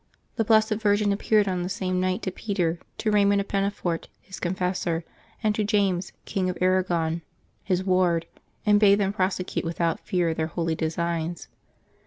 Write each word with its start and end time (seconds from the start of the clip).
The 0.35 0.43
Blessed 0.43 0.73
Virgin 0.81 1.13
ap 1.13 1.19
peared 1.19 1.47
on 1.47 1.61
the 1.61 1.69
same 1.69 2.01
night 2.01 2.23
to 2.23 2.31
Peter, 2.31 2.79
to 2.97 3.11
Ea3Tnund 3.11 3.39
of 3.39 3.47
Penna 3.47 3.69
fort, 3.69 4.07
his 4.19 4.39
confessor, 4.39 5.05
and 5.43 5.53
to 5.53 5.63
James, 5.63 6.11
King 6.25 6.49
of 6.49 6.57
Arragon, 6.59 7.21
his 7.63 7.83
ward, 7.83 8.25
and 8.65 8.79
bade 8.79 8.97
them 8.99 9.13
prosecute 9.13 9.63
without 9.63 9.99
fear 9.99 10.33
their 10.33 10.47
holy 10.47 10.73
designs. 10.73 11.49